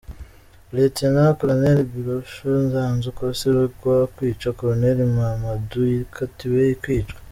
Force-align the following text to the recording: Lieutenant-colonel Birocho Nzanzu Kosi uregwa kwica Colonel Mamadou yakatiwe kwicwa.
Lieutenant-colonel 0.75 1.79
Birocho 1.91 2.49
Nzanzu 2.65 3.09
Kosi 3.17 3.43
uregwa 3.51 3.95
kwica 4.13 4.49
Colonel 4.59 4.97
Mamadou 5.15 5.83
yakatiwe 5.99 6.63
kwicwa. 6.83 7.19